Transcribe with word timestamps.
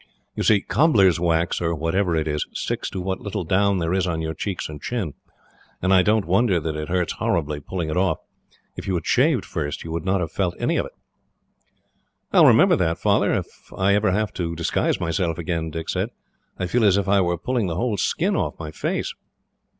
"You 0.35 0.41
see, 0.41 0.61
cobbler's 0.61 1.19
wax, 1.19 1.61
or 1.61 1.75
whatever 1.75 2.15
it 2.15 2.27
is, 2.27 2.47
sticks 2.53 2.89
to 2.89 2.99
what 2.99 3.21
little 3.21 3.43
down 3.43 3.77
there 3.77 3.93
is 3.93 4.07
on 4.07 4.19
your 4.19 4.33
cheeks 4.33 4.67
and 4.67 4.81
chin, 4.81 5.13
and 5.79 5.93
I 5.93 6.01
don't 6.01 6.25
wonder 6.25 6.59
that 6.59 6.75
it 6.75 6.89
hurts 6.89 7.13
horribly, 7.19 7.59
pulling 7.59 7.91
it 7.91 7.97
off. 7.97 8.17
If 8.75 8.87
you 8.87 8.95
had 8.95 9.05
shaved 9.05 9.45
first, 9.45 9.83
you 9.83 9.91
would 9.91 10.03
not 10.03 10.19
have 10.19 10.31
felt 10.31 10.55
any 10.57 10.77
of 10.77 10.85
that." 10.85 10.93
"I 12.33 12.39
will 12.39 12.47
remember 12.47 12.75
that, 12.77 12.97
Father, 12.97 13.31
if 13.31 13.71
I 13.77 13.93
ever 13.93 14.11
have 14.11 14.33
to 14.33 14.55
disguise 14.55 14.99
myself 14.99 15.37
again," 15.37 15.69
Dick 15.69 15.87
said. 15.89 16.09
"I 16.57 16.65
feel 16.65 16.83
as 16.83 16.97
if 16.97 17.07
I 17.07 17.21
were 17.21 17.37
pulling 17.37 17.67
the 17.67 17.75
whole 17.75 17.97
skin 17.97 18.35
off 18.35 18.57
my 18.57 18.71
face." 18.71 19.13